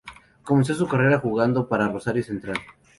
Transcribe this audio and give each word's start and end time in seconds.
Comenzó 0.41 0.73
su 0.73 0.87
carrera 0.87 1.19
jugando 1.19 1.67
para 1.69 1.87
Rosario 1.87 2.23
Central. 2.23 2.57